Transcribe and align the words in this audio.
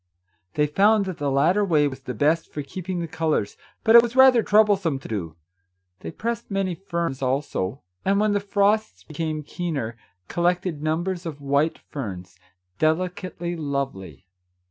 They 0.55 0.65
found 0.65 1.05
that 1.05 1.19
the 1.19 1.29
latter 1.29 1.63
way 1.63 1.87
was 1.87 1.99
the 1.99 2.15
best 2.15 2.51
for 2.51 2.63
keeping 2.63 3.01
the 3.01 3.07
colours, 3.07 3.55
but 3.83 3.95
it 3.95 4.01
was 4.01 4.15
rather 4.15 4.41
troublesome 4.41 4.97
to 4.97 5.07
do. 5.07 5.35
They 5.99 6.09
pressed 6.09 6.49
many 6.49 6.73
ferns, 6.73 7.21
also, 7.21 7.83
and, 8.03 8.19
when 8.19 8.33
the 8.33 8.39
frosts 8.39 9.03
became 9.03 9.43
keener, 9.43 9.95
collected 10.27 10.81
numbers 10.81 11.27
of 11.27 11.39
white 11.39 11.77
ferns, 11.77 12.39
deli 12.79 13.09
cately 13.09 13.55
lovely. 13.59 14.25